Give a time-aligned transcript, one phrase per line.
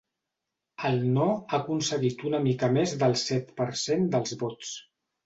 [0.87, 4.73] El no ha aconseguit una mica més del set per cent dels vots.